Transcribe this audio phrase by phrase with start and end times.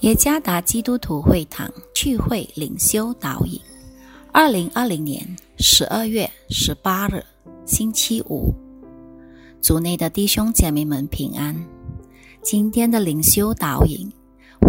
[0.00, 3.58] 耶加达基督徒会堂聚会领袖导引，
[4.30, 5.26] 二零二零年
[5.58, 7.24] 十二月十八日，
[7.64, 8.54] 星期五，
[9.62, 11.56] 组内的弟兄姐妹们平安。
[12.42, 14.06] 今天的领袖导引，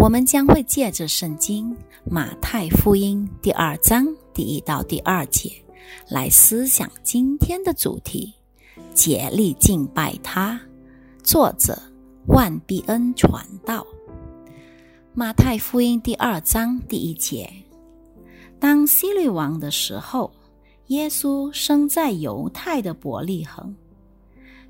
[0.00, 5.52] 我们将会借着圣经马太福音第二章第一到第二节
[6.08, 8.32] 来思想今天的主题：
[8.94, 10.58] 竭力敬拜他。
[11.22, 11.78] 作者
[12.28, 13.86] 万必恩传道。
[15.18, 17.52] 马太福音第二章第一节：
[18.60, 20.30] 当希律王的时候，
[20.86, 23.74] 耶稣生在犹太的伯利恒。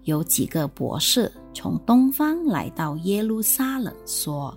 [0.04, 4.56] 有几个博士从东方来到耶路撒冷，说：“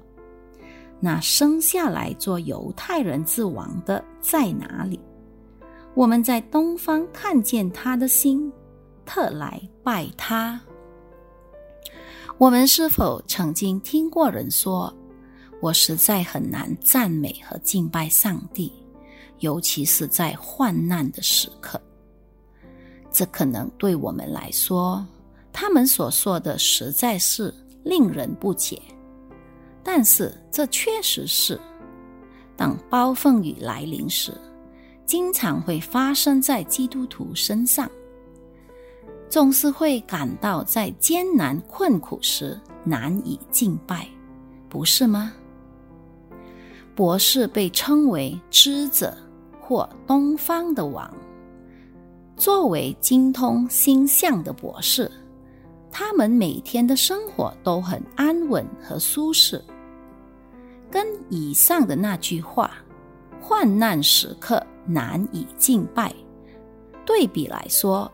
[1.02, 4.98] 那生下来做犹太人之王的在哪里？
[5.94, 8.50] 我们在东方看见他的心，
[9.06, 10.58] 特来拜他。”
[12.40, 14.96] 我们是否曾经听过人说？
[15.62, 18.74] 我实在很难赞美和敬拜上帝，
[19.40, 21.80] 尤其是在患难的时刻。
[23.12, 25.06] 这可能对我们来说，
[25.54, 28.82] 他们所说的实在是令人不解。
[29.84, 31.60] 但是这确实是，
[32.56, 34.34] 当暴风雨来临时，
[35.06, 37.90] 经常会发生在基督徒身上，
[39.30, 44.08] 总是会感到在艰难困苦时难以敬拜，
[44.70, 45.34] 不是吗？
[47.02, 49.12] 博士被称为知者
[49.60, 51.12] 或东方的王。
[52.38, 55.10] 作为精通星象的博士，
[55.90, 59.60] 他们每天的生活都很安稳和舒适。
[60.92, 62.70] 跟以上的那句话
[63.42, 66.14] “患难时刻难以敬拜”
[67.04, 68.12] 对比来说，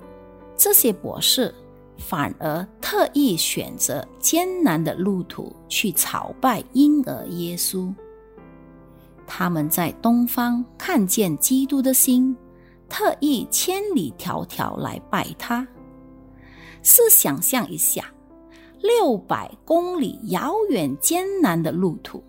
[0.55, 1.53] 这些博士
[1.97, 7.93] 反而特意选择艰难的路途去朝拜婴儿耶稣。
[9.27, 12.35] 他们在东方看见基督的心，
[12.87, 15.67] 特意千里迢迢来拜他。
[16.81, 18.09] 试想象一下，
[18.81, 22.23] 六百公里遥远艰难的路途，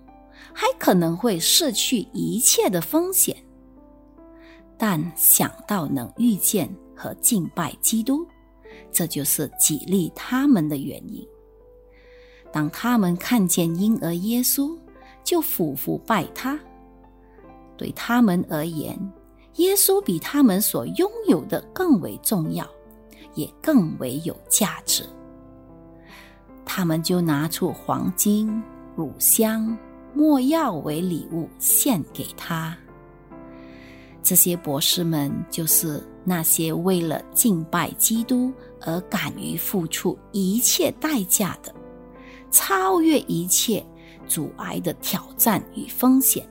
[0.52, 3.36] 还可能会失去一切的风险。
[4.76, 8.26] 但想到能遇见和敬拜基督，
[8.90, 11.24] 这就是激励他们的原因。
[12.52, 14.76] 当他们看见婴儿耶稣，
[15.22, 16.58] 就俯伏拜他。
[17.78, 18.98] 对他们而言，
[19.54, 22.68] 耶稣比他们所拥有的更为重要，
[23.34, 25.02] 也更为有价值。
[26.66, 28.62] 他们就拿出黄金、
[28.94, 29.74] 乳香、
[30.12, 32.76] 没药为礼物献给他。
[34.22, 38.52] 这些博士们就是那些为了敬拜基督
[38.82, 41.74] 而敢于付出一切代价的，
[42.50, 43.82] 超越一切
[44.26, 46.46] 阻碍的挑战与风险。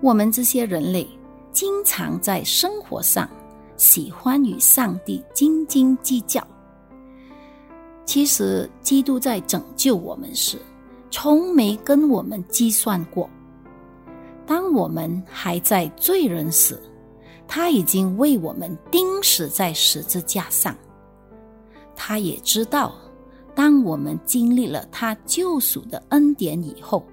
[0.00, 1.06] 我们这些人类
[1.52, 3.28] 经常在生活上
[3.76, 6.42] 喜欢与上帝斤斤计较。
[8.06, 10.58] 其实，基督在拯救我们时，
[11.10, 13.28] 从没跟我们计算过。
[14.46, 16.80] 当我们还在罪人时，
[17.46, 20.74] 他已经为我们钉死在十字架上。
[21.94, 22.94] 他也知道，
[23.54, 27.06] 当我们经历了他救赎的恩典以后。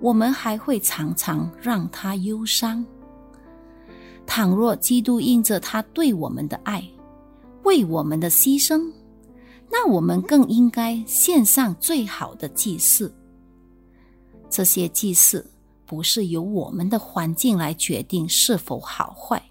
[0.00, 2.84] 我们还会常常让他忧伤。
[4.26, 6.82] 倘若基督因着他对我们的爱，
[7.64, 8.90] 为我们的牺牲，
[9.70, 13.12] 那我们更应该献上最好的祭祀。
[14.48, 15.48] 这些祭祀
[15.86, 19.42] 不是由我们的环境来决定是否好坏，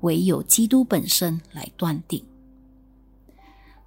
[0.00, 2.24] 唯有基督本身来断定。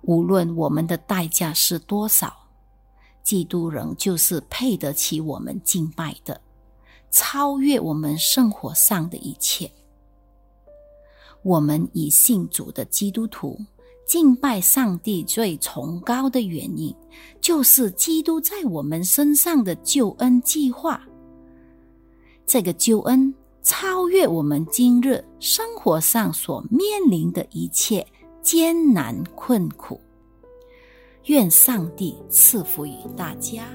[0.02, 2.49] 无论我们的代价是多少。
[3.30, 6.42] 基督人就是配得起我们敬拜的，
[7.12, 9.72] 超越我们生活上的一切。
[11.44, 13.56] 我们以信主的基督徒
[14.08, 16.92] 敬拜上帝最崇高的原因，
[17.40, 21.00] 就是基督在我们身上的救恩计划。
[22.48, 23.32] 这个救恩
[23.62, 28.04] 超越我们今日生活上所面临的一切
[28.42, 30.02] 艰难困苦。
[31.30, 33.68] 愿上帝赐福于大家。